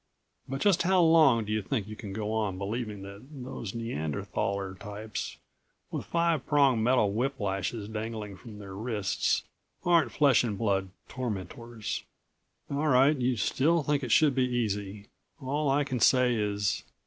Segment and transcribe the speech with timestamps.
[0.49, 4.73] But just how long do you think you can go on believing that those Neanderthaler
[4.79, 5.37] types
[5.91, 9.43] with five pronged metal whip lashes dangling from their wrists
[9.85, 12.03] aren't flesh and blood tormentors?
[12.71, 15.05] All right, you still think it should be easy.
[15.39, 16.83] All I can say is